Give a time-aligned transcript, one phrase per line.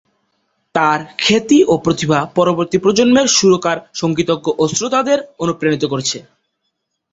[0.75, 6.17] তার খ্যাতি ও প্রতিভা পরবর্তী প্রজন্মের সুরকার, সঙ্গীতজ্ঞ ও শ্রোতাদের অনুপ্রাণিত করেছে।